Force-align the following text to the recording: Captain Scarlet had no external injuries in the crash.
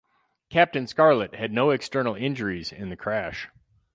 Captain 0.49 0.87
Scarlet 0.87 1.35
had 1.35 1.51
no 1.51 1.69
external 1.69 2.15
injuries 2.15 2.71
in 2.71 2.89
the 2.89 2.97
crash. 2.97 3.49